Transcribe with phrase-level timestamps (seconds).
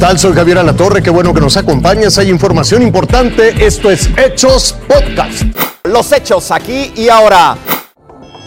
[0.00, 0.18] tal?
[0.18, 2.16] Soy Javier Alatorre, qué bueno que nos acompañas.
[2.16, 3.66] Hay información importante.
[3.66, 5.42] Esto es Hechos Podcast.
[5.84, 7.58] Los hechos aquí y ahora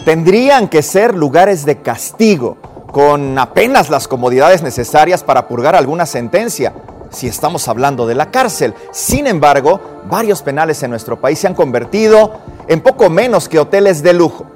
[0.04, 2.58] tendrían que ser lugares de castigo,
[2.90, 6.74] con apenas las comodidades necesarias para purgar alguna sentencia,
[7.10, 8.74] si estamos hablando de la cárcel.
[8.90, 9.80] Sin embargo,
[10.10, 12.32] varios penales en nuestro país se han convertido
[12.66, 14.53] en poco menos que hoteles de lujo.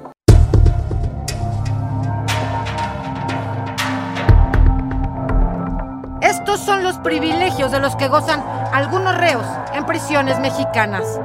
[6.97, 8.43] Privilegios de los que gozan
[8.73, 11.19] algunos reos en prisiones mexicanas.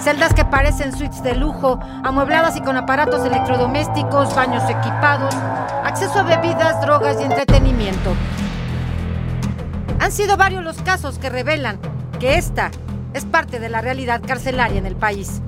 [0.00, 5.34] Celdas que parecen suites de lujo, amuebladas y con aparatos electrodomésticos, baños equipados,
[5.84, 8.14] acceso a bebidas, drogas y entretenimiento.
[10.00, 11.78] Han sido varios los casos que revelan
[12.18, 12.70] que esta
[13.12, 15.42] es parte de la realidad carcelaria en el país.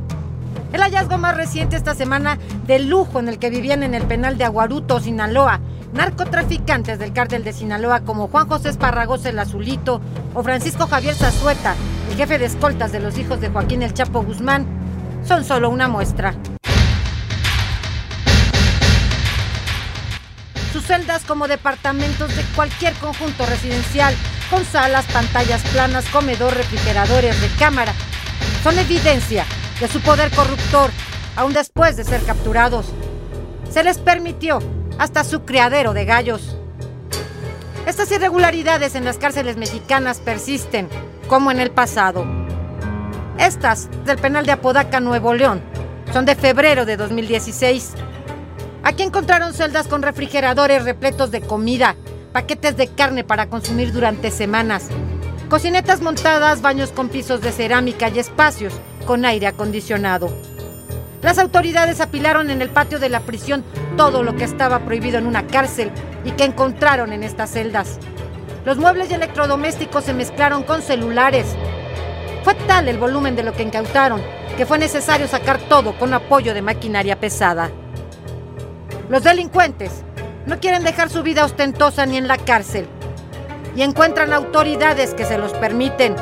[0.72, 4.38] El hallazgo más reciente esta semana del lujo en el que vivían en el penal
[4.38, 5.60] de Aguaruto, Sinaloa,
[5.92, 10.00] narcotraficantes del cártel de Sinaloa como Juan José Esparragosa el Azulito
[10.34, 11.74] o Francisco Javier Zazueta,
[12.10, 14.66] el jefe de escoltas de los hijos de Joaquín el Chapo Guzmán,
[15.26, 16.34] son solo una muestra.
[20.72, 24.14] Sus celdas como departamentos de cualquier conjunto residencial,
[24.50, 27.92] con salas, pantallas planas, comedor, refrigeradores, recámara,
[28.62, 29.44] son evidencia
[29.80, 30.90] de su poder corruptor,
[31.36, 32.86] aún después de ser capturados.
[33.70, 34.60] Se les permitió
[34.98, 36.56] hasta su criadero de gallos.
[37.86, 40.88] Estas irregularidades en las cárceles mexicanas persisten,
[41.28, 42.24] como en el pasado.
[43.38, 45.62] Estas, del penal de Apodaca, Nuevo León,
[46.12, 47.92] son de febrero de 2016.
[48.84, 51.96] Aquí encontraron celdas con refrigeradores repletos de comida,
[52.32, 54.88] paquetes de carne para consumir durante semanas,
[55.48, 58.74] cocinetas montadas, baños con pisos de cerámica y espacios
[59.06, 60.32] con aire acondicionado.
[61.22, 63.64] Las autoridades apilaron en el patio de la prisión
[63.96, 65.90] todo lo que estaba prohibido en una cárcel
[66.24, 67.98] y que encontraron en estas celdas.
[68.64, 71.56] Los muebles y electrodomésticos se mezclaron con celulares.
[72.44, 74.20] Fue tal el volumen de lo que incautaron
[74.56, 77.70] que fue necesario sacar todo con apoyo de maquinaria pesada.
[79.08, 80.04] Los delincuentes
[80.46, 82.86] no quieren dejar su vida ostentosa ni en la cárcel
[83.74, 86.16] y encuentran autoridades que se los permiten.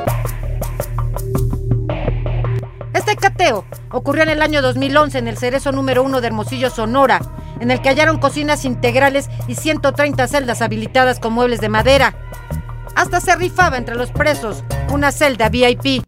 [2.93, 7.21] Este cateo ocurrió en el año 2011 en el Cerezo número 1 de Hermosillo, Sonora,
[7.61, 12.15] en el que hallaron cocinas integrales y 130 celdas habilitadas con muebles de madera.
[12.97, 16.03] Hasta se rifaba entre los presos una celda VIP.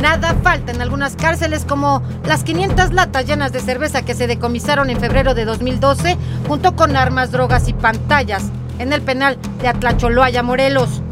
[0.00, 4.88] Nada falta en algunas cárceles como las 500 latas llenas de cerveza que se decomisaron
[4.88, 6.16] en febrero de 2012
[6.48, 8.44] junto con armas, drogas y pantallas
[8.78, 11.02] en el penal de Atlacholoaya, Morelos.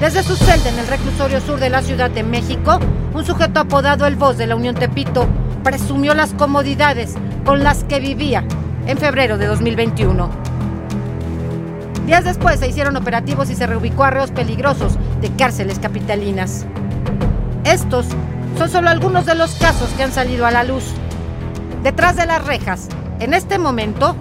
[0.00, 2.80] Desde su celda en el reclusorio sur de la Ciudad de México,
[3.12, 5.28] un sujeto apodado El Voz de la Unión Tepito
[5.62, 8.44] presumió las comodidades con las que vivía
[8.86, 10.30] en febrero de 2021.
[12.06, 16.66] Días después se hicieron operativos y se reubicó a reos peligrosos de cárceles capitalinas.
[17.64, 18.06] Estos
[18.58, 20.84] son solo algunos de los casos que han salido a la luz.
[21.82, 22.88] Detrás de las rejas,
[23.20, 24.16] en este momento,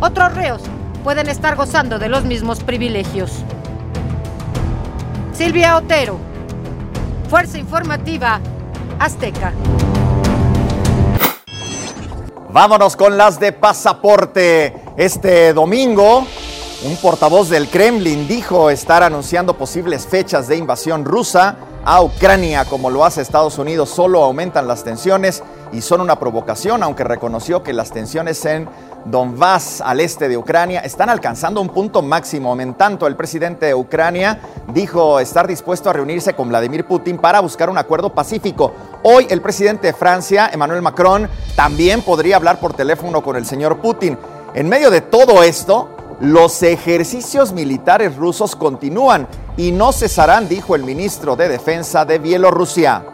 [0.00, 0.62] otros reos
[1.04, 3.44] pueden estar gozando de los mismos privilegios.
[5.32, 6.18] Silvia Otero,
[7.28, 8.40] Fuerza Informativa
[8.98, 9.52] Azteca.
[12.52, 14.72] Vámonos con las de pasaporte.
[14.96, 16.24] Este domingo,
[16.84, 22.90] un portavoz del Kremlin dijo estar anunciando posibles fechas de invasión rusa a Ucrania, como
[22.90, 25.42] lo hace Estados Unidos, solo aumentan las tensiones
[25.72, 28.68] y son una provocación, aunque reconoció que las tensiones en
[29.04, 32.58] Donbass, al este de Ucrania, están alcanzando un punto máximo.
[32.60, 34.40] En tanto, el presidente de Ucrania
[34.74, 38.72] dijo estar dispuesto a reunirse con Vladimir Putin para buscar un acuerdo pacífico.
[39.08, 43.80] Hoy, el presidente de Francia, Emmanuel Macron, también podría hablar por teléfono con el señor
[43.80, 44.18] Putin.
[44.52, 50.82] En medio de todo esto, los ejercicios militares rusos continúan y no cesarán, dijo el
[50.82, 53.04] ministro de Defensa de Bielorrusia.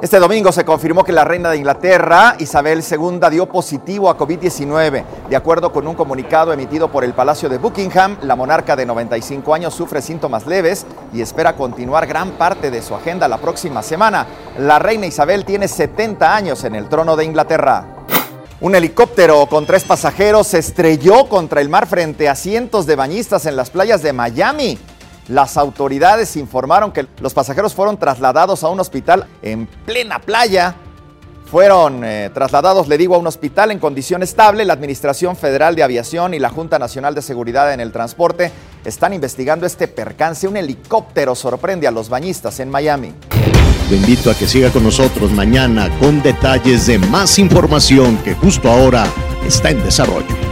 [0.00, 5.02] Este domingo se confirmó que la reina de Inglaterra, Isabel II, dio positivo a COVID-19.
[5.28, 9.52] De acuerdo con un comunicado emitido por el Palacio de Buckingham, la monarca de 95
[9.52, 14.24] años sufre síntomas leves y espera continuar gran parte de su agenda la próxima semana.
[14.60, 17.84] La reina Isabel tiene 70 años en el trono de Inglaterra.
[18.60, 23.46] Un helicóptero con tres pasajeros se estrelló contra el mar frente a cientos de bañistas
[23.46, 24.78] en las playas de Miami.
[25.28, 30.74] Las autoridades informaron que los pasajeros fueron trasladados a un hospital en plena playa.
[31.50, 34.64] Fueron eh, trasladados, le digo, a un hospital en condición estable.
[34.64, 38.52] La Administración Federal de Aviación y la Junta Nacional de Seguridad en el Transporte
[38.84, 40.48] están investigando este percance.
[40.48, 43.12] Un helicóptero sorprende a los bañistas en Miami.
[43.90, 48.70] Lo invito a que siga con nosotros mañana con detalles de más información que justo
[48.70, 49.06] ahora
[49.46, 50.47] está en desarrollo.